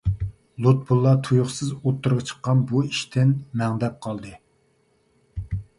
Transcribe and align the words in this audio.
لۇتپۇللا 0.67 1.11
تۇيۇقسىز 1.27 1.75
ئوتتۇرىغا 1.77 2.25
چىققان 2.31 2.65
بۇ 2.73 2.83
ئىشتىن 2.89 3.35
مەڭدەپ 3.63 4.03
قالدى. 4.07 4.37